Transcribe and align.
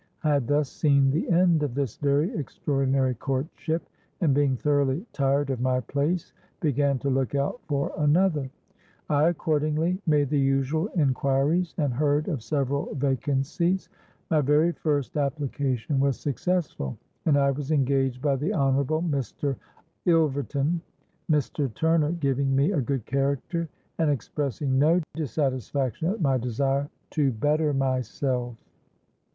I 0.23 0.29
had 0.29 0.47
thus 0.47 0.67
seen 0.71 1.11
the 1.11 1.29
end 1.29 1.61
of 1.61 1.75
this 1.75 1.97
very 1.97 2.33
extraordinary 2.33 3.13
courtship, 3.13 3.83
and 4.19 4.33
being 4.33 4.57
thoroughly 4.57 5.05
tired 5.13 5.51
of 5.51 5.61
my 5.61 5.79
place, 5.81 6.33
began 6.59 6.97
to 6.97 7.09
look 7.11 7.35
out 7.35 7.61
for 7.67 7.91
another. 7.95 8.49
I 9.11 9.27
accordingly 9.29 10.01
made 10.07 10.29
the 10.31 10.39
usual 10.39 10.87
enquiries, 10.95 11.75
and 11.77 11.93
heard 11.93 12.29
of 12.29 12.41
several 12.41 12.95
vacancies. 12.95 13.89
My 14.31 14.41
very 14.41 14.71
first 14.71 15.17
application 15.17 15.99
was 15.99 16.19
successful, 16.19 16.97
and 17.27 17.37
I 17.37 17.51
was 17.51 17.69
engaged 17.71 18.23
by 18.23 18.37
the 18.37 18.55
Honourable 18.55 19.03
Mr. 19.03 19.55
Ilverton, 20.07 20.81
Mr. 21.29 21.71
Turner 21.75 22.13
giving 22.13 22.55
me 22.55 22.71
a 22.71 22.81
good 22.81 23.05
character 23.05 23.69
and 23.99 24.09
expressing 24.09 24.79
no 24.79 24.99
dissatisfaction 25.13 26.09
at 26.09 26.21
my 26.21 26.39
desire 26.39 26.89
'to 27.11 27.33
better 27.33 27.71
myself.' 27.71 28.55